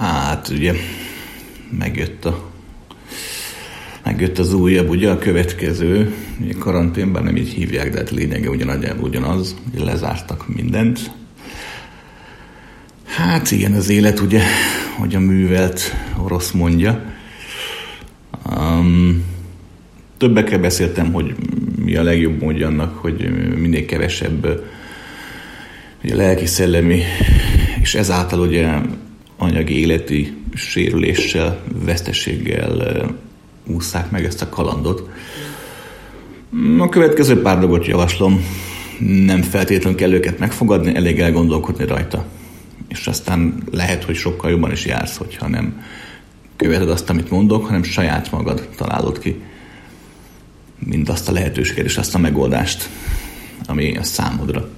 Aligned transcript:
Hát 0.00 0.48
ugye 0.48 0.74
megjött 1.78 2.24
a 2.24 2.48
megjött 4.08 4.38
az 4.38 4.52
újabb, 4.52 4.88
ugye 4.88 5.10
a 5.10 5.18
következő, 5.18 6.14
ugye 6.40 6.52
karanténban 6.58 7.22
nem 7.22 7.36
így 7.36 7.48
hívják, 7.48 7.90
de 7.90 7.98
hát 7.98 8.10
lényege 8.10 8.48
ugyanaz, 8.48 8.78
ugyanaz, 9.00 9.56
ugye 9.72 9.84
lezártak 9.84 10.54
mindent. 10.54 11.10
Hát 13.04 13.50
igen, 13.50 13.72
az 13.72 13.88
élet 13.88 14.20
ugye, 14.20 14.42
hogy 14.98 15.14
a 15.14 15.20
művelt 15.20 15.94
orosz 16.22 16.50
mondja. 16.50 17.02
Um, 18.56 19.24
többekkel 20.16 20.58
beszéltem, 20.58 21.12
hogy 21.12 21.34
mi 21.84 21.96
a 21.96 22.02
legjobb 22.02 22.42
módja 22.42 22.66
annak, 22.66 22.96
hogy 22.96 23.30
minél 23.56 23.86
kevesebb 23.86 24.62
ugye 26.04 26.14
lelki-szellemi, 26.14 27.02
és 27.80 27.94
ezáltal 27.94 28.40
ugye 28.40 28.68
anyagi 29.38 29.80
életi 29.80 30.36
sérüléssel, 30.54 31.60
veszteséggel 31.84 33.06
ússzák 33.66 34.10
meg 34.10 34.24
ezt 34.24 34.42
a 34.42 34.48
kalandot. 34.48 35.08
A 36.78 36.88
következő 36.88 37.42
pár 37.42 37.58
dolgot 37.58 37.86
javaslom, 37.86 38.44
nem 38.98 39.42
feltétlenül 39.42 39.98
kell 39.98 40.12
őket 40.12 40.38
megfogadni, 40.38 40.94
elég 40.94 41.20
elgondolkodni 41.20 41.86
rajta. 41.86 42.26
És 42.88 43.06
aztán 43.06 43.62
lehet, 43.70 44.04
hogy 44.04 44.16
sokkal 44.16 44.50
jobban 44.50 44.72
is 44.72 44.86
jársz, 44.86 45.16
hogyha 45.16 45.48
nem 45.48 45.82
követed 46.56 46.90
azt, 46.90 47.10
amit 47.10 47.30
mondok, 47.30 47.66
hanem 47.66 47.82
saját 47.82 48.30
magad 48.30 48.68
találod 48.76 49.18
ki 49.18 49.40
mind 50.78 51.08
azt 51.08 51.28
a 51.28 51.32
lehetőséget 51.32 51.84
és 51.84 51.96
azt 51.96 52.14
a 52.14 52.18
megoldást, 52.18 52.88
ami 53.66 53.96
a 53.96 54.02
számodra 54.02 54.68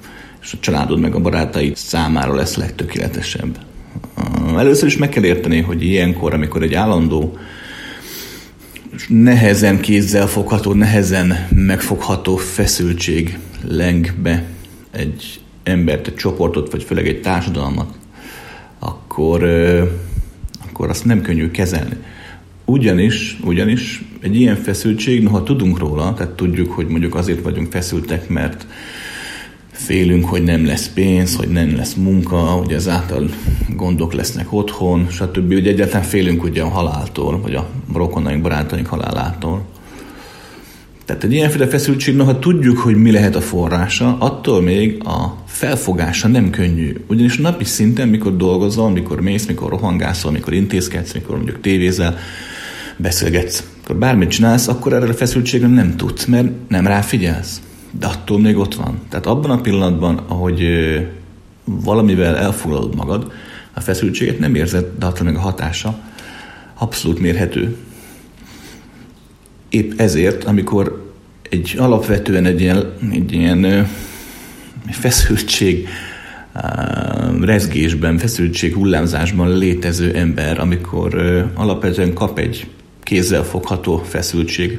és 0.42 0.52
a 0.52 0.56
családod 0.60 1.00
meg 1.00 1.14
a 1.14 1.20
barátaid 1.20 1.76
számára 1.76 2.34
lesz 2.34 2.56
legtökéletesebb. 2.56 3.58
Először 4.56 4.88
is 4.88 4.96
meg 4.96 5.08
kell 5.08 5.24
érteni, 5.24 5.60
hogy 5.60 5.82
ilyenkor, 5.82 6.34
amikor 6.34 6.62
egy 6.62 6.74
állandó, 6.74 7.38
nehezen 9.08 9.80
kézzel 9.80 10.26
fogható, 10.26 10.72
nehezen 10.72 11.48
megfogható 11.50 12.36
feszültség 12.36 13.38
leng 13.68 14.14
be 14.22 14.44
egy 14.90 15.40
embert, 15.62 16.06
egy 16.06 16.14
csoportot, 16.14 16.70
vagy 16.72 16.82
főleg 16.82 17.08
egy 17.08 17.20
társadalmat, 17.20 17.94
akkor, 18.78 19.44
akkor 20.68 20.88
azt 20.88 21.04
nem 21.04 21.22
könnyű 21.22 21.50
kezelni. 21.50 21.96
Ugyanis, 22.64 23.38
ugyanis 23.44 24.02
egy 24.20 24.36
ilyen 24.40 24.56
feszültség, 24.56 25.22
noha 25.22 25.42
tudunk 25.42 25.78
róla, 25.78 26.14
tehát 26.14 26.32
tudjuk, 26.32 26.72
hogy 26.72 26.86
mondjuk 26.86 27.14
azért 27.14 27.42
vagyunk 27.42 27.72
feszültek, 27.72 28.28
mert 28.28 28.66
félünk, 29.84 30.24
hogy 30.24 30.42
nem 30.42 30.66
lesz 30.66 30.90
pénz, 30.94 31.36
hogy 31.36 31.48
nem 31.48 31.76
lesz 31.76 31.94
munka, 31.94 32.36
hogy 32.36 32.72
ezáltal 32.72 33.30
gondok 33.76 34.12
lesznek 34.12 34.52
otthon, 34.52 35.06
stb. 35.10 35.52
Ugye 35.52 35.70
egyáltalán 35.70 36.06
félünk 36.06 36.42
ugye 36.42 36.62
a 36.62 36.68
haláltól, 36.68 37.40
vagy 37.40 37.54
a 37.54 37.68
rokonaink, 37.94 38.42
barátaink 38.42 38.86
halálától. 38.86 39.64
Tehát 41.04 41.24
egy 41.24 41.32
ilyenféle 41.32 41.66
feszültség, 41.66 42.16
noha 42.16 42.38
tudjuk, 42.38 42.78
hogy 42.78 42.96
mi 42.96 43.10
lehet 43.10 43.36
a 43.36 43.40
forrása, 43.40 44.16
attól 44.18 44.62
még 44.62 45.02
a 45.04 45.36
felfogása 45.46 46.28
nem 46.28 46.50
könnyű. 46.50 46.96
Ugyanis 47.06 47.36
napi 47.36 47.64
szinten, 47.64 48.08
mikor 48.08 48.36
dolgozol, 48.36 48.90
mikor 48.90 49.20
mész, 49.20 49.46
mikor 49.46 49.70
rohangászol, 49.70 50.32
mikor 50.32 50.52
intézkedsz, 50.52 51.12
mikor 51.12 51.36
mondjuk 51.36 51.60
tévézel, 51.60 52.18
beszélgetsz, 52.96 53.64
akkor 53.82 53.96
bármit 53.96 54.30
csinálsz, 54.30 54.68
akkor 54.68 54.92
erre 54.92 55.08
a 55.08 55.14
feszültségre 55.14 55.66
nem 55.66 55.96
tudsz, 55.96 56.24
mert 56.24 56.48
nem 56.68 56.86
rá 56.86 57.00
figyelsz. 57.00 57.60
De 57.90 58.06
attól 58.06 58.38
még 58.38 58.56
ott 58.56 58.74
van. 58.74 59.00
Tehát 59.08 59.26
abban 59.26 59.50
a 59.50 59.60
pillanatban, 59.60 60.20
ahogy 60.28 60.68
valamivel 61.64 62.36
elfoglalod 62.36 62.94
magad, 62.94 63.32
a 63.72 63.80
feszültséget 63.80 64.38
nem 64.38 64.54
érzed, 64.54 64.86
de 64.98 65.06
attól 65.06 65.26
még 65.26 65.36
a 65.36 65.40
hatása 65.40 65.98
abszolút 66.74 67.18
mérhető. 67.18 67.76
Épp 69.68 70.00
ezért, 70.00 70.44
amikor 70.44 71.12
egy 71.50 71.74
alapvetően 71.78 72.44
egy 72.44 72.60
ilyen, 72.60 72.92
egy 73.12 73.32
ilyen 73.32 73.88
feszültség 74.90 75.88
rezgésben, 77.40 78.18
feszültség 78.18 78.74
hullámzásban 78.74 79.58
létező 79.58 80.14
ember, 80.14 80.60
amikor 80.60 81.14
alapvetően 81.54 82.12
kap 82.12 82.38
egy 82.38 82.66
kézzel 83.02 83.44
fogható 83.44 83.98
feszültség 83.98 84.78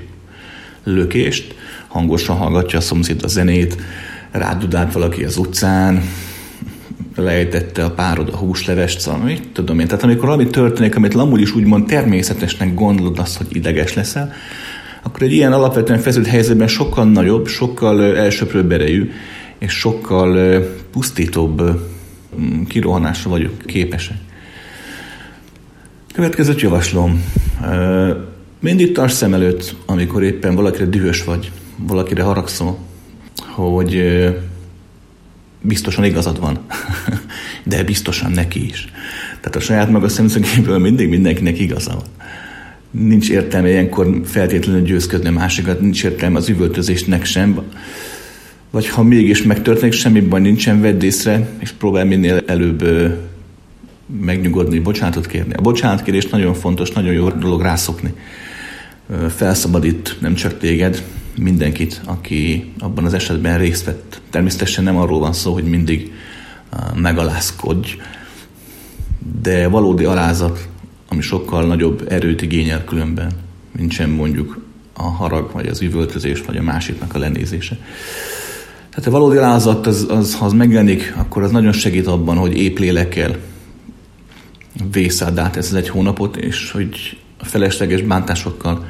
lökést, 0.84 1.56
hangosan 1.92 2.36
hallgatja 2.36 2.78
a 2.78 2.82
szomszéd 2.82 3.24
a 3.24 3.28
zenét, 3.28 3.78
rádudált 4.32 4.94
valaki 4.94 5.24
az 5.24 5.38
utcán, 5.38 6.04
lejtette 7.16 7.84
a 7.84 7.92
párod 7.92 8.30
a 8.30 8.38
húslevest, 8.38 9.00
szóval 9.00 9.20
mit 9.20 9.48
tudom 9.54 9.80
én. 9.80 9.88
Tehát 9.88 10.04
amikor 10.04 10.26
valami 10.26 10.48
történik, 10.50 10.96
amit 10.96 11.14
amúgy 11.14 11.42
is 11.42 11.56
úgymond 11.56 11.86
természetesnek 11.86 12.74
gondolod 12.74 13.20
azt, 13.20 13.38
hogy 13.38 13.48
ideges 13.52 13.94
leszel, 13.94 14.34
akkor 15.04 15.22
egy 15.22 15.32
ilyen 15.32 15.54
alapvetően 15.54 16.00
feszült 16.00 16.28
helyzetben 16.28 16.68
sokkal 16.68 17.06
nagyobb, 17.06 17.48
sokkal 17.48 18.16
elsöprőbb 18.16 18.72
erejű, 18.72 19.12
és 19.60 19.72
sokkal 19.74 20.62
pusztítóbb 20.92 21.62
kirohanásra 22.68 23.30
vagyok 23.30 23.58
képesek. 23.66 24.18
Következőt 26.14 26.62
javaslom. 26.62 27.24
Mindig 28.60 28.92
tarts 28.92 29.12
szem 29.12 29.34
előtt, 29.34 29.76
amikor 29.86 30.24
éppen 30.24 30.56
valakire 30.56 30.86
dühös 30.86 31.24
vagy, 31.24 31.52
valakire 31.88 32.24
haragszol, 32.24 32.78
hogy 33.38 34.04
biztosan 35.62 36.04
igazad 36.04 36.40
van, 36.40 36.60
de 37.64 37.84
biztosan 37.84 38.32
neki 38.32 38.66
is. 38.66 38.86
Tehát 39.40 39.56
a 39.56 39.60
saját 39.60 39.90
maga 39.90 40.10
szemszögéből 40.10 40.78
mindig 40.78 41.10
mindenkinek 41.10 41.60
igaza 41.60 41.92
van. 41.92 42.04
Nincs 42.92 43.30
értelme 43.30 43.70
ilyenkor 43.70 44.22
feltétlenül 44.26 44.82
győzködni 44.82 45.28
a 45.28 45.32
másikat, 45.32 45.82
nincs 45.82 46.04
értelme 46.04 46.38
az 46.38 46.50
üvöltözésnek 46.50 47.26
sem, 47.26 47.62
vagy 48.72 48.88
ha 48.88 49.04
mégis 49.04 49.44
megtörténik, 49.44 49.94
semmi 49.94 50.22
baj 50.22 50.42
nincsen, 50.42 50.82
vedd 50.82 51.04
észre, 51.04 51.50
és 51.60 51.72
próbál 51.72 52.06
minél 52.06 52.44
előbb 52.48 52.84
megnyugodni, 54.22 54.80
bocsánatot 54.80 55.28
kérni. 55.28 55.54
A 55.54 55.62
bocsánatkérés 55.62 56.28
nagyon 56.28 56.54
fontos, 56.54 56.92
nagyon 56.92 57.14
jó 57.14 57.30
dolog 57.30 57.62
rászokni. 57.62 58.14
Felszabadít 59.36 60.18
nem 60.20 60.34
csak 60.34 60.58
téged, 60.58 61.04
mindenkit, 61.38 62.02
aki 62.06 62.72
abban 62.80 63.06
az 63.06 63.14
esetben 63.14 63.58
részt 63.58 63.86
vett. 63.86 64.22
Természetesen 64.30 64.84
nem 64.84 64.98
arról 64.98 65.20
van 65.20 65.34
szó, 65.34 65.54
hogy 65.54 65.64
mindig 65.64 66.14
megalázkodj, 66.96 67.98
de 69.42 69.68
valódi 69.68 70.04
alázat, 70.04 70.68
ami 71.10 71.22
sokkal 71.22 71.66
nagyobb 71.66 72.06
erőt 72.10 72.42
igényel 72.42 72.84
különben, 72.84 73.32
mint 73.78 73.92
sem 73.92 74.10
mondjuk 74.10 74.60
a 74.94 75.04
harag, 75.04 75.52
vagy 75.54 75.68
az 75.68 75.82
üvöltözés, 75.82 76.42
vagy 76.42 76.58
a 76.58 76.62
másiknak 76.62 77.16
a 77.16 77.20
lenézése. 77.20 77.78
Tehát 78.90 79.08
a 79.08 79.12
valódi 79.12 79.38
alázat, 79.38 79.88
az, 79.88 80.06
az, 80.10 80.36
ha 80.36 80.46
az 80.46 80.54
megjelenik, 80.54 81.14
akkor 81.18 81.44
az 81.44 81.52
nagyon 81.52 81.72
segít 81.72 82.08
abban, 82.08 82.38
hogy 82.38 82.58
épp 82.58 82.78
lélekkel 82.78 83.38
vészád 84.92 85.38
át 85.38 85.58
ez 85.58 85.74
egy 85.74 85.90
hónapot, 85.90 86.38
és 86.38 86.72
hogy 86.72 87.18
a 87.40 87.46
felesleges 87.46 88.02
bántásokkal 88.02 88.86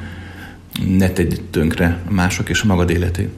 ne 0.96 1.10
tegy 1.10 1.40
tönkre 1.50 2.02
mások 2.08 2.48
és 2.48 2.62
a 2.62 2.66
magad 2.66 2.90
életét. 2.90 3.28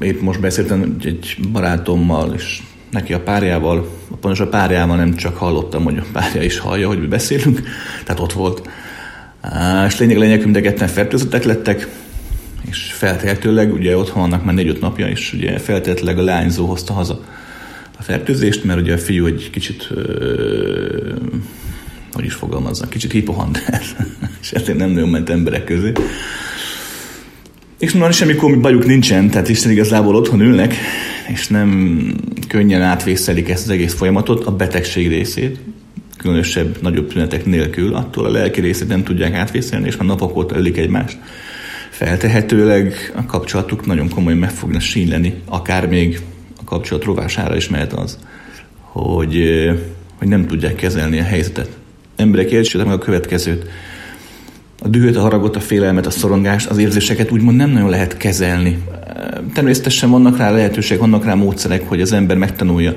Épp 0.00 0.20
most 0.20 0.40
beszéltem 0.40 0.96
egy 1.04 1.36
barátommal, 1.52 2.34
és 2.34 2.62
neki 2.90 3.12
a 3.12 3.20
párjával, 3.20 3.88
pontos 4.20 4.40
a 4.40 4.48
párjával 4.48 4.96
nem 4.96 5.14
csak 5.14 5.36
hallottam, 5.36 5.84
hogy 5.84 5.98
a 5.98 6.04
párja 6.12 6.42
is 6.42 6.58
hallja, 6.58 6.88
hogy 6.88 7.00
mi 7.00 7.06
beszélünk, 7.06 7.62
tehát 8.04 8.20
ott 8.20 8.32
volt. 8.32 8.68
És 9.86 9.98
lényeg, 9.98 10.18
lényeg, 10.18 10.44
mind 10.44 10.80
fertőzöttek 10.90 11.44
lettek, 11.44 11.88
és 12.70 12.92
feltehetőleg, 12.92 13.72
ugye 13.72 13.96
otthon 13.96 14.22
vannak 14.22 14.44
már 14.44 14.54
négy-öt 14.54 14.80
napja, 14.80 15.08
és 15.08 15.32
ugye 15.32 15.58
feltehetőleg 15.58 16.18
a 16.18 16.22
lányzó 16.22 16.66
hozta 16.66 16.92
haza 16.92 17.24
a 17.98 18.02
fertőzést, 18.02 18.64
mert 18.64 18.80
ugye 18.80 18.94
a 18.94 18.98
fiú 18.98 19.26
egy 19.26 19.50
kicsit, 19.52 19.88
ö, 19.90 21.14
hogy 22.14 22.24
is 22.24 22.34
fogalmazza, 22.34 22.88
kicsit 22.88 23.12
hipohander, 23.12 23.82
és 24.42 24.52
ezért 24.52 24.78
nem 24.78 24.90
nagyon 24.90 25.08
ment 25.08 25.30
emberek 25.30 25.64
közé. 25.64 25.92
És 27.78 27.92
már 27.92 28.12
semmi 28.12 28.34
komi 28.34 28.56
bajuk 28.56 28.86
nincsen, 28.86 29.30
tehát 29.30 29.48
Isten 29.48 29.70
igazából 29.70 30.16
otthon 30.16 30.40
ülnek, 30.40 30.74
és 31.28 31.48
nem 31.48 32.00
könnyen 32.48 32.82
átvészelik 32.82 33.48
ezt 33.48 33.64
az 33.64 33.70
egész 33.70 33.94
folyamatot, 33.94 34.44
a 34.44 34.56
betegség 34.56 35.08
részét, 35.08 35.58
különösebb, 36.18 36.76
nagyobb 36.82 37.08
tünetek 37.08 37.44
nélkül, 37.44 37.94
attól 37.94 38.24
a 38.24 38.30
lelki 38.30 38.60
részét 38.60 38.88
nem 38.88 39.02
tudják 39.02 39.34
átvészelni, 39.34 39.86
és 39.86 39.96
már 39.96 40.08
napok 40.08 40.36
óta 40.36 40.56
ölik 40.56 40.76
egymást. 40.76 41.18
Feltehetőleg 41.90 43.12
a 43.14 43.26
kapcsolatuk 43.26 43.86
nagyon 43.86 44.08
komolyan 44.08 44.38
meg 44.38 44.50
fogna 44.50 44.80
sínyleni, 44.80 45.34
akár 45.44 45.88
még 45.88 46.20
a 46.60 46.64
kapcsolat 46.64 47.04
rovására 47.04 47.56
is 47.56 47.68
mehet 47.68 47.92
az, 47.92 48.18
hogy, 48.78 49.44
hogy 50.18 50.28
nem 50.28 50.46
tudják 50.46 50.74
kezelni 50.74 51.18
a 51.18 51.22
helyzetet. 51.22 51.76
Emberek 52.16 52.50
értsétek 52.50 52.86
meg 52.86 52.94
a 52.94 52.98
következőt. 52.98 53.66
A 54.82 54.88
dühöt, 54.88 55.16
a 55.16 55.20
haragot, 55.20 55.56
a 55.56 55.60
félelmet, 55.60 56.06
a 56.06 56.10
szorongást, 56.10 56.66
az 56.66 56.78
érzéseket 56.78 57.30
úgymond 57.30 57.56
nem 57.56 57.70
nagyon 57.70 57.88
lehet 57.88 58.16
kezelni. 58.16 58.78
Természetesen 59.54 60.10
vannak 60.10 60.36
rá 60.36 60.50
lehetőség, 60.50 60.98
vannak 60.98 61.24
rá 61.24 61.34
módszerek, 61.34 61.88
hogy 61.88 62.00
az 62.00 62.12
ember 62.12 62.36
megtanulja, 62.36 62.96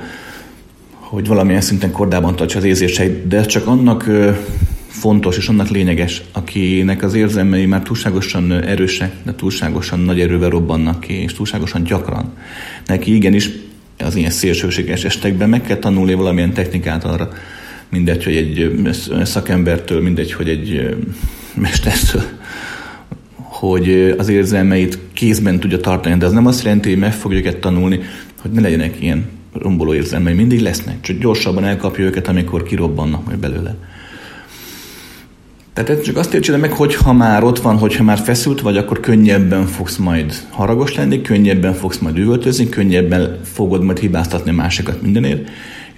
hogy 0.90 1.26
valamilyen 1.26 1.60
szinten 1.60 1.92
kordában 1.92 2.36
tartsa 2.36 2.58
az 2.58 2.64
érzéseit, 2.64 3.26
de 3.26 3.44
csak 3.44 3.66
annak 3.66 4.10
fontos 4.88 5.36
és 5.36 5.48
annak 5.48 5.68
lényeges, 5.68 6.22
akinek 6.32 7.02
az 7.02 7.14
érzelmei 7.14 7.66
már 7.66 7.82
túlságosan 7.82 8.52
erősek, 8.52 9.12
de 9.24 9.34
túlságosan 9.34 10.00
nagy 10.00 10.20
erővel 10.20 10.50
robbannak 10.50 11.00
ki, 11.00 11.12
és 11.12 11.32
túlságosan 11.32 11.82
gyakran. 11.82 12.32
Neki 12.86 13.14
igenis 13.14 13.50
az 13.98 14.16
ilyen 14.16 14.30
szélsőséges 14.30 15.04
estekben 15.04 15.48
meg 15.48 15.62
kell 15.62 15.76
tanulni 15.76 16.14
valamilyen 16.14 16.52
technikát 16.52 17.04
arra, 17.04 17.28
mindegy, 17.90 18.24
hogy 18.24 18.36
egy 18.36 18.70
szakembertől, 19.22 20.02
mindegy, 20.02 20.32
hogy 20.32 20.48
egy 20.48 20.96
mestertől, 21.54 22.22
hogy 23.34 24.14
az 24.18 24.28
érzelmeit 24.28 24.98
kézben 25.12 25.60
tudja 25.60 25.80
tartani, 25.80 26.18
de 26.18 26.26
az 26.26 26.32
nem 26.32 26.46
azt 26.46 26.64
jelenti, 26.64 26.88
hogy 26.88 26.98
meg 26.98 27.12
fogja 27.12 27.38
őket 27.38 27.56
tanulni, 27.56 28.00
hogy 28.40 28.50
ne 28.50 28.60
legyenek 28.60 29.02
ilyen 29.02 29.24
romboló 29.52 29.94
érzelmei. 29.94 30.34
Mindig 30.34 30.60
lesznek, 30.60 31.00
csak 31.00 31.18
gyorsabban 31.18 31.64
elkapja 31.64 32.04
őket, 32.04 32.28
amikor 32.28 32.62
kirobbannak 32.62 33.24
majd 33.24 33.38
belőle. 33.38 33.76
Tehát 35.72 36.04
csak 36.04 36.16
azt 36.16 36.34
értsél 36.34 36.56
meg, 36.56 36.72
hogy 36.72 36.94
ha 36.94 37.12
már 37.12 37.44
ott 37.44 37.58
van, 37.58 37.78
hogyha 37.78 38.04
már 38.04 38.18
feszült 38.18 38.60
vagy, 38.60 38.76
akkor 38.76 39.00
könnyebben 39.00 39.66
fogsz 39.66 39.96
majd 39.96 40.34
haragos 40.50 40.94
lenni, 40.94 41.22
könnyebben 41.22 41.74
fogsz 41.74 41.98
majd 41.98 42.18
üvöltözni, 42.18 42.68
könnyebben 42.68 43.40
fogod 43.42 43.82
majd 43.82 43.98
hibáztatni 43.98 44.50
másikat 44.50 45.02
mindenért, 45.02 45.48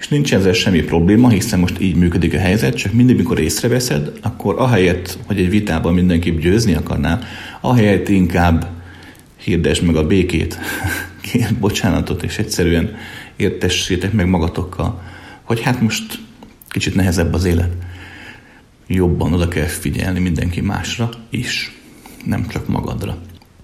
és 0.01 0.07
nincs 0.07 0.33
ezzel 0.33 0.53
semmi 0.53 0.81
probléma, 0.81 1.29
hiszen 1.29 1.59
most 1.59 1.79
így 1.79 1.95
működik 1.95 2.33
a 2.33 2.37
helyzet, 2.37 2.75
csak 2.75 2.93
mindig, 2.93 3.15
mikor 3.15 3.39
észreveszed, 3.39 4.11
akkor 4.21 4.55
ahelyett, 4.59 5.17
hogy 5.25 5.39
egy 5.39 5.49
vitában 5.49 5.93
mindenki 5.93 6.31
győzni 6.31 6.73
akarnál, 6.73 7.23
ahelyett 7.61 8.09
inkább 8.09 8.67
hirdesd 9.37 9.83
meg 9.83 9.95
a 9.95 10.07
békét, 10.07 10.57
kér 11.31 11.55
bocsánatot, 11.59 12.23
és 12.23 12.37
egyszerűen 12.37 12.95
értessétek 13.35 14.13
meg 14.13 14.27
magatokkal, 14.27 15.01
hogy 15.43 15.61
hát 15.61 15.81
most 15.81 16.19
kicsit 16.69 16.95
nehezebb 16.95 17.33
az 17.33 17.45
élet. 17.45 17.71
Jobban 18.87 19.33
oda 19.33 19.47
kell 19.47 19.65
figyelni 19.65 20.19
mindenki 20.19 20.61
másra 20.61 21.09
is, 21.29 21.71
nem 22.25 22.47
csak 22.47 22.67
magadra. 22.67 23.17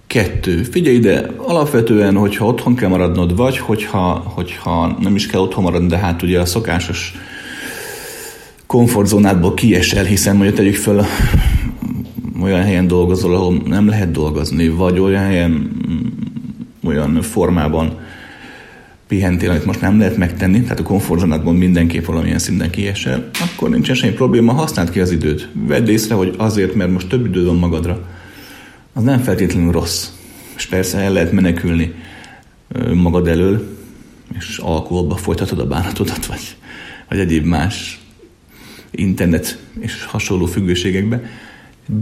Kettő. 0.08 0.62
Figyelj 0.62 0.96
ide, 0.96 1.30
alapvetően, 1.36 2.16
hogyha 2.16 2.46
otthon 2.46 2.74
kell 2.74 2.88
maradnod, 2.88 3.36
vagy 3.36 3.58
hogyha, 3.58 4.22
hogyha 4.34 4.96
nem 5.00 5.14
is 5.14 5.26
kell 5.26 5.40
otthon 5.40 5.62
maradni, 5.62 5.88
de 5.88 5.96
hát 5.96 6.22
ugye 6.22 6.40
a 6.40 6.44
szokásos 6.44 7.14
komfortzónádból 8.66 9.54
kiesel, 9.54 10.04
hiszen 10.04 10.36
mondjuk 10.36 10.56
tegyük 10.56 10.74
föl, 10.74 11.04
olyan 12.42 12.62
helyen 12.62 12.86
dolgozol, 12.86 13.34
ahol 13.34 13.62
nem 13.64 13.88
lehet 13.88 14.10
dolgozni, 14.10 14.68
vagy 14.68 14.98
olyan 14.98 15.22
helyen, 15.22 15.70
olyan 16.84 17.22
formában 17.22 17.98
pihentél, 19.08 19.50
amit 19.50 19.64
most 19.64 19.80
nem 19.80 19.98
lehet 19.98 20.16
megtenni, 20.16 20.62
tehát 20.62 20.80
a 20.80 20.82
komfortzónádból 20.82 21.52
mindenképp 21.52 22.04
valamilyen 22.04 22.38
szinten 22.38 22.70
kiesel, 22.70 23.28
akkor 23.40 23.70
nincsen 23.70 23.94
semmi 23.94 24.12
probléma, 24.12 24.52
használd 24.52 24.90
ki 24.90 25.00
az 25.00 25.10
időt. 25.10 25.48
Vedd 25.66 25.88
észre, 25.88 26.14
hogy 26.14 26.34
azért, 26.36 26.74
mert 26.74 26.90
most 26.90 27.08
több 27.08 27.26
időd 27.26 27.46
van 27.46 27.56
magadra, 27.56 28.06
az 28.98 29.04
nem 29.04 29.18
feltétlenül 29.18 29.72
rossz. 29.72 30.08
És 30.56 30.66
persze 30.66 30.98
el 30.98 31.12
lehet 31.12 31.32
menekülni 31.32 31.94
magad 32.94 33.28
elől, 33.28 33.76
és 34.38 34.58
alkoholba 34.58 35.16
folytatod 35.16 35.58
a 35.58 35.66
bánatodat, 35.66 36.26
vagy, 36.26 36.56
vagy 37.08 37.18
egyéb 37.18 37.44
más 37.44 38.00
internet 38.90 39.58
és 39.80 40.04
hasonló 40.04 40.46
függőségekbe, 40.46 41.22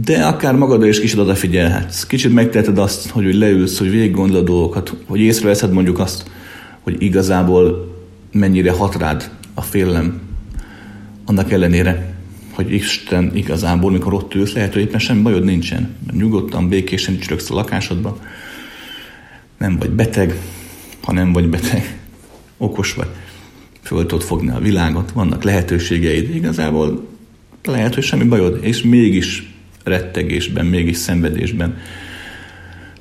de 0.03 0.25
akár 0.25 0.55
magadra 0.55 0.87
is 0.87 0.99
kicsit 0.99 1.17
odafigyelhetsz. 1.17 2.03
Kicsit 2.03 2.33
megteheted 2.33 2.77
azt, 2.77 3.09
hogy 3.09 3.35
leülsz, 3.35 3.77
hogy 3.77 3.89
végig 3.89 4.11
gondolod 4.11 4.43
a 4.43 4.51
dolgokat, 4.51 4.93
hogy 5.05 5.19
észreveszed 5.19 5.71
mondjuk 5.71 5.99
azt, 5.99 6.29
hogy 6.81 6.95
igazából 6.99 7.95
mennyire 8.31 8.71
hat 8.71 8.95
rád 8.95 9.29
a 9.53 9.61
félelem, 9.61 10.21
annak 11.25 11.51
ellenére, 11.51 12.16
hogy 12.57 12.73
Isten 12.73 13.31
igazából, 13.35 13.91
mikor 13.91 14.13
ott 14.13 14.35
ülsz, 14.35 14.53
lehet, 14.53 14.73
hogy 14.73 14.81
éppen 14.81 14.99
semmi 14.99 15.21
bajod 15.21 15.43
nincsen. 15.43 15.95
Nyugodtan, 16.11 16.69
békésen 16.69 17.19
csöröksz 17.19 17.49
a 17.49 17.53
lakásodba. 17.53 18.19
Nem 19.57 19.77
vagy 19.77 19.89
beteg, 19.89 20.35
ha 21.01 21.11
nem 21.11 21.33
vagy 21.33 21.49
beteg, 21.49 21.99
okos 22.57 22.93
vagy, 22.93 23.07
föl 23.81 24.05
tudod 24.05 24.23
fogni 24.23 24.49
a 24.49 24.59
világot, 24.59 25.11
vannak 25.11 25.43
lehetőségeid. 25.43 26.35
Igazából 26.35 27.07
lehet, 27.63 27.93
hogy 27.93 28.03
semmi 28.03 28.23
bajod, 28.23 28.59
és 28.61 28.81
mégis 28.81 29.53
rettegésben, 29.83 30.65
mégis 30.65 30.97
szenvedésben 30.97 31.77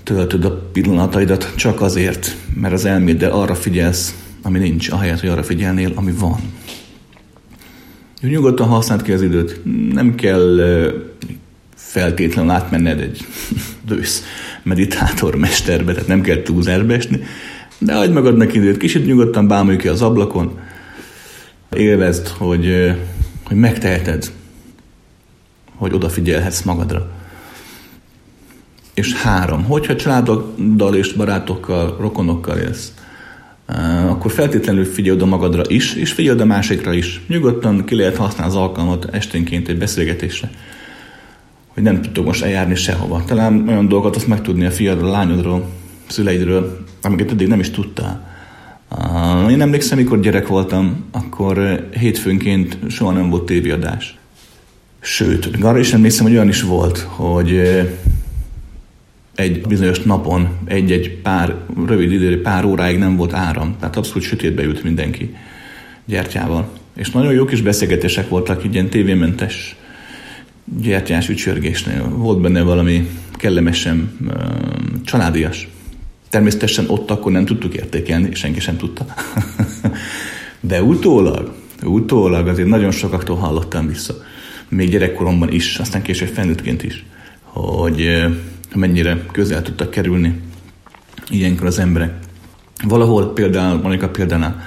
töltöd 0.02 0.44
a 0.44 0.70
pillanataidat 0.72 1.52
csak 1.56 1.80
azért, 1.80 2.36
mert 2.54 2.74
az 2.74 2.84
elméddel 2.84 3.30
arra 3.30 3.54
figyelsz, 3.54 4.14
ami 4.42 4.58
nincs, 4.58 4.90
ahelyett, 4.90 5.20
hogy 5.20 5.28
arra 5.28 5.42
figyelnél, 5.42 5.92
ami 5.94 6.12
van. 6.12 6.40
Nyugodtan 8.20 8.66
használd 8.66 9.02
ki 9.02 9.12
az 9.12 9.22
időt. 9.22 9.60
Nem 9.92 10.14
kell 10.14 10.60
feltétlenül 11.74 12.50
átmenned 12.50 13.00
egy 13.00 13.26
dősz 13.88 14.22
meditátor 14.62 15.34
mesterbe, 15.34 15.92
tehát 15.92 16.08
nem 16.08 16.20
kell 16.20 16.42
túlzásba 16.42 16.92
esni, 16.92 17.22
de 17.78 17.94
adj 17.94 18.12
magadnak 18.12 18.54
időt, 18.54 18.76
kicsit 18.76 19.06
nyugodtan 19.06 19.48
bámulj 19.48 19.76
ki 19.76 19.88
az 19.88 20.02
ablakon, 20.02 20.58
élvezd, 21.72 22.28
hogy, 22.28 22.94
hogy 23.44 23.56
megteheted, 23.56 24.32
hogy 25.74 25.92
odafigyelhetsz 25.92 26.62
magadra. 26.62 27.10
És 28.94 29.14
három, 29.14 29.64
hogyha 29.64 29.96
családoddal 29.96 30.94
és 30.94 31.12
barátokkal, 31.12 31.96
rokonokkal 32.00 32.58
élsz, 32.58 32.92
akkor 34.08 34.30
feltétlenül 34.30 34.84
figyeld 34.84 35.22
a 35.22 35.26
magadra 35.26 35.62
is, 35.68 35.94
és 35.94 36.12
figyeld 36.12 36.40
a 36.40 36.44
másikra 36.44 36.92
is. 36.92 37.20
Nyugodtan 37.28 37.84
ki 37.84 37.94
lehet 37.94 38.16
használni 38.16 38.52
az 38.52 38.58
alkalmat 38.58 39.08
esténként 39.12 39.68
egy 39.68 39.78
beszélgetésre, 39.78 40.50
hogy 41.66 41.82
nem 41.82 42.02
tudtok 42.02 42.24
most 42.24 42.42
eljárni 42.42 42.74
sehova. 42.74 43.24
Talán 43.26 43.68
olyan 43.68 43.88
dolgokat 43.88 44.16
azt 44.16 44.26
megtudni 44.26 44.64
a 44.64 44.70
fiadról, 44.70 45.08
a 45.08 45.12
lányodról, 45.12 45.68
a 46.08 46.12
szüleidről, 46.12 46.84
amiket 47.02 47.30
eddig 47.30 47.48
nem 47.48 47.60
is 47.60 47.70
tudtál. 47.70 48.34
Én 49.50 49.60
emlékszem, 49.60 49.98
mikor 49.98 50.20
gyerek 50.20 50.46
voltam, 50.46 51.04
akkor 51.12 51.86
hétfőnként 51.98 52.78
soha 52.88 53.12
nem 53.12 53.30
volt 53.30 53.46
tévéadás. 53.46 54.18
Sőt, 55.00 55.50
arra 55.60 55.78
is 55.78 55.92
emlékszem, 55.92 56.24
hogy 56.24 56.34
olyan 56.34 56.48
is 56.48 56.62
volt, 56.62 56.98
hogy 56.98 57.62
egy 59.36 59.60
bizonyos 59.60 60.00
napon 60.00 60.48
egy-egy 60.64 61.20
pár, 61.22 61.54
rövid 61.86 62.12
idő, 62.12 62.42
pár 62.42 62.64
óráig 62.64 62.98
nem 62.98 63.16
volt 63.16 63.32
áram, 63.32 63.76
tehát 63.80 63.96
abszolút 63.96 64.22
sötétbe 64.22 64.62
ült 64.62 64.82
mindenki 64.82 65.34
gyertyával. 66.04 66.68
És 66.96 67.10
nagyon 67.10 67.32
jó 67.32 67.44
kis 67.44 67.60
beszélgetések 67.60 68.28
voltak, 68.28 68.64
így 68.64 68.72
ilyen 68.72 68.88
tévémentes 68.88 69.76
gyertyás 70.80 71.28
ücsörgésnél. 71.28 72.08
Volt 72.08 72.40
benne 72.40 72.62
valami 72.62 73.08
kellemesen 73.32 74.16
uh, 74.26 74.34
családias. 75.04 75.68
Természetesen 76.28 76.84
ott 76.88 77.10
akkor 77.10 77.32
nem 77.32 77.44
tudtuk 77.44 77.74
értékelni, 77.74 78.34
senki 78.34 78.60
sem 78.60 78.76
tudta. 78.76 79.06
De 80.60 80.82
utólag, 80.82 81.54
utólag 81.82 82.48
azért 82.48 82.68
nagyon 82.68 82.90
sokaktól 82.90 83.36
hallottam 83.36 83.86
vissza, 83.86 84.14
még 84.68 84.90
gyerekkoromban 84.90 85.52
is, 85.52 85.78
aztán 85.78 86.02
később 86.02 86.28
felnőttként 86.28 86.82
is, 86.82 87.04
hogy 87.56 88.24
mennyire 88.74 89.26
közel 89.32 89.62
tudtak 89.62 89.90
kerülni 89.90 90.40
ilyenkor 91.28 91.66
az 91.66 91.78
emberek. 91.78 92.12
Valahol 92.84 93.32
például, 93.32 93.80
Monika 93.80 94.08
példánál, 94.08 94.60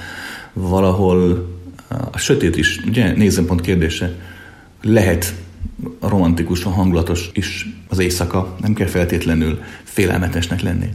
valahol 0.53 1.49
a 2.11 2.17
sötét 2.17 2.57
is, 2.57 2.77
ugye 2.87 3.13
nézőpont 3.15 3.61
kérdése, 3.61 4.15
lehet 4.81 5.35
romantikus, 6.01 6.63
hangulatos 6.63 7.29
is 7.33 7.67
az 7.87 7.99
éjszaka, 7.99 8.55
nem 8.61 8.73
kell 8.73 8.87
feltétlenül 8.87 9.59
félelmetesnek 9.83 10.61
lenni. 10.61 10.89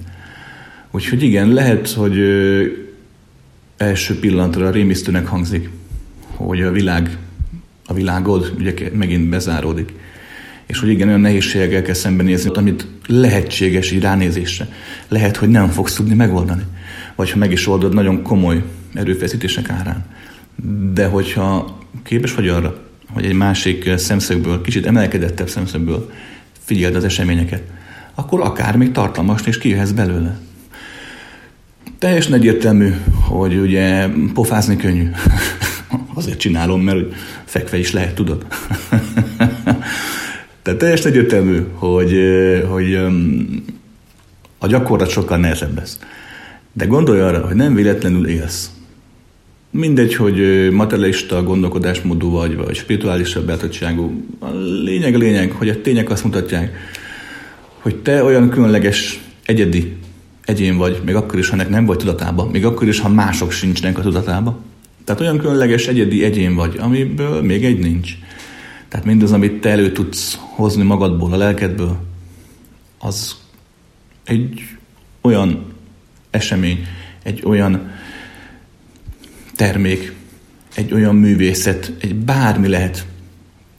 Úgyhogy 0.91 1.23
igen, 1.23 1.49
lehet, 1.49 1.91
hogy 1.91 2.19
első 3.77 4.19
pillanatra 4.19 4.71
rémisztőnek 4.71 5.27
hangzik, 5.27 5.71
hogy 6.37 6.63
a 6.63 6.71
világ, 6.71 7.19
a 7.87 7.95
világod 7.95 8.55
ugye 8.59 8.75
megint 8.93 9.29
bezáródik 9.29 9.93
és 10.67 10.79
hogy 10.79 10.89
igen, 10.89 11.09
olyan 11.09 11.21
nehézségekkel 11.21 11.83
kell 11.83 11.95
szembenézni, 11.95 12.51
amit 12.55 12.87
lehetséges 13.07 13.91
így 13.91 14.03
ránézésre. 14.03 14.69
Lehet, 15.09 15.37
hogy 15.37 15.49
nem 15.49 15.69
fogsz 15.69 15.95
tudni 15.95 16.15
megoldani. 16.15 16.63
Vagy 17.15 17.31
ha 17.31 17.39
meg 17.39 17.53
is 17.53 17.67
oldod, 17.67 17.95
nagyon 17.95 18.23
komoly 18.23 18.63
erőfeszítések 18.95 19.71
árán. 19.71 20.05
De 20.93 21.07
hogyha 21.07 21.79
képes 22.03 22.35
vagy 22.35 22.49
arra, 22.49 22.83
hogy 23.13 23.25
egy 23.25 23.35
másik 23.35 23.91
szemszögből, 23.97 24.61
kicsit 24.61 24.87
emelkedettebb 24.87 25.49
szemszögből 25.49 26.11
figyeld 26.65 26.95
az 26.95 27.05
eseményeket, 27.05 27.63
akkor 28.15 28.41
akár 28.41 28.77
még 28.77 28.93
tartalmas 28.93 29.43
és 29.47 29.59
kijöhetsz 29.59 29.91
belőle. 29.91 30.39
Teljesen 31.99 32.33
egyértelmű, 32.33 32.91
hogy 33.29 33.57
ugye 33.57 34.09
pofázni 34.35 34.77
könnyű. 34.77 35.11
Azért 36.15 36.39
csinálom, 36.39 36.81
mert 36.81 37.15
fekve 37.45 37.79
is 37.79 37.93
lehet, 37.93 38.15
tudod. 38.15 38.47
Tehát 40.65 40.81
teljesen 40.81 41.11
egyértelmű, 41.11 41.63
hogy, 41.73 42.19
hogy 42.69 42.95
a 44.59 44.67
gyakorlat 44.67 45.09
sokkal 45.09 45.39
nehezebb 45.39 45.77
lesz. 45.77 45.99
De 46.73 46.85
gondolj 46.85 47.21
arra, 47.21 47.47
hogy 47.47 47.57
nem 47.57 47.75
véletlenül 47.75 48.27
élsz. 48.27 48.71
Mindegy, 49.71 50.15
hogy 50.15 50.69
materialista 50.71 51.43
gondolkodásmódú 51.43 52.31
vagy, 52.31 52.57
vagy 52.57 52.77
spirituálisabb 52.77 53.45
beállítottságú. 53.47 54.25
A 54.39 54.49
lényeg 54.85 55.15
a 55.15 55.19
lényeg, 55.19 55.51
hogy 55.51 55.69
a 55.69 55.81
tények 55.81 56.11
azt 56.11 56.25
mutatják, 56.25 56.77
hogy 57.79 57.97
te 57.97 58.25
olyan 58.25 58.49
különleges, 58.49 59.21
egyedi 59.45 59.97
egyén 60.45 60.77
vagy, 60.77 61.01
még 61.05 61.15
akkor 61.15 61.39
is, 61.39 61.49
ha 61.49 61.55
ennek 61.55 61.69
nem 61.69 61.85
vagy 61.85 61.97
tudatában, 61.97 62.49
még 62.49 62.65
akkor 62.65 62.89
is, 62.89 63.01
ha 63.01 63.09
mások 63.09 63.51
sincsnek 63.51 63.99
a 63.99 64.03
tudatában. 64.03 64.57
Tehát 65.05 65.21
olyan 65.21 65.39
különleges, 65.39 65.87
egyedi 65.87 66.25
egyén 66.25 66.55
vagy, 66.55 66.77
amiből 66.79 67.43
még 67.43 67.65
egy 67.65 67.79
nincs. 67.79 68.13
Tehát 68.95 69.09
mindaz, 69.09 69.33
amit 69.33 69.61
te 69.61 69.71
elő 69.71 69.93
tudsz 69.93 70.39
hozni 70.41 70.83
magadból, 70.83 71.33
a 71.33 71.37
lelkedből, 71.37 72.01
az 72.99 73.37
egy 74.25 74.77
olyan 75.21 75.73
esemény, 76.31 76.87
egy 77.23 77.43
olyan 77.45 77.91
termék, 79.57 80.13
egy 80.75 80.93
olyan 80.93 81.15
művészet, 81.15 81.93
egy 82.01 82.15
bármi 82.15 82.69
lehet, 82.69 83.07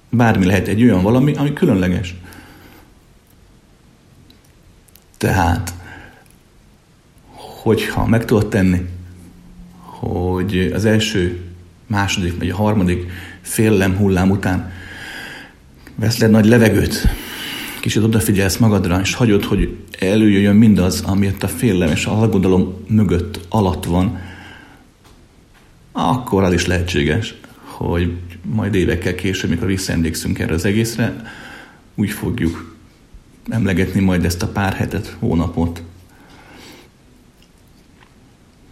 bármi 0.09 0.45
lehet 0.45 0.67
egy 0.67 0.83
olyan 0.83 1.01
valami, 1.01 1.33
ami 1.33 1.53
különleges. 1.53 2.15
Tehát, 5.17 5.73
hogyha 7.61 8.05
meg 8.05 8.25
tudod 8.25 8.47
tenni, 8.47 8.81
hogy 9.79 10.71
az 10.73 10.85
első, 10.85 11.41
második 11.87 12.37
vagy 12.37 12.49
a 12.49 12.55
harmadik 12.55 13.11
félelem 13.41 13.95
hullám 13.95 14.29
után 14.29 14.73
veszed 15.95 16.31
nagy 16.31 16.45
levegőt, 16.45 17.07
kicsit 17.79 18.03
odafigyelsz 18.03 18.57
magadra, 18.57 18.99
és 18.99 19.13
hagyod, 19.13 19.43
hogy 19.43 19.77
előjöjjön 19.99 20.55
mindaz, 20.55 21.01
amit 21.01 21.43
a 21.43 21.47
félelem 21.47 21.91
és 21.91 22.05
a 22.05 22.21
aggodalom 22.21 22.85
mögött 22.87 23.39
alatt 23.49 23.85
van, 23.85 24.19
akkor 25.91 26.43
az 26.43 26.53
is 26.53 26.65
lehetséges, 26.65 27.35
hogy 27.63 28.13
majd 28.41 28.75
évekkel 28.75 29.15
később, 29.15 29.49
mikor 29.49 29.67
visszaemlékszünk 29.67 30.39
erre 30.39 30.53
az 30.53 30.65
egészre, 30.65 31.31
úgy 31.95 32.09
fogjuk 32.09 32.75
emlegetni 33.49 34.01
majd 34.01 34.25
ezt 34.25 34.43
a 34.43 34.47
pár 34.47 34.73
hetet, 34.73 35.15
hónapot, 35.19 35.81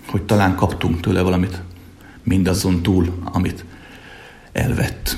hogy 0.07 0.21
talán 0.21 0.55
kaptunk 0.55 0.99
tőle 0.99 1.21
valamit, 1.21 1.61
mindazon 2.23 2.81
túl, 2.81 3.13
amit 3.23 3.65
elvett. 4.51 5.17